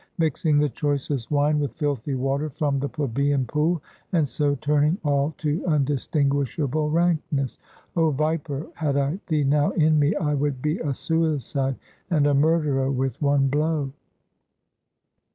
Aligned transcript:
Mixing 0.17 0.57
the 0.57 0.67
choicest 0.67 1.29
wine 1.29 1.59
with 1.59 1.73
filthy 1.75 2.15
water 2.15 2.49
from 2.49 2.79
the 2.79 2.89
plebeian 2.89 3.45
pool, 3.45 3.83
and 4.13 4.27
so 4.27 4.55
turning 4.55 4.97
all 5.03 5.35
to 5.37 5.63
undistinguishable 5.67 6.89
rankness! 6.89 7.59
Oh 7.95 8.09
viper! 8.09 8.65
had 8.73 8.97
I 8.97 9.19
thee 9.27 9.43
now 9.43 9.69
in 9.69 9.99
me, 9.99 10.15
I 10.15 10.33
would 10.33 10.59
be 10.59 10.79
a 10.79 10.95
suicide 10.95 11.75
and 12.09 12.25
a 12.25 12.33
murderer 12.33 12.89
with 12.89 13.21
one 13.21 13.47
blow!" 13.47 13.91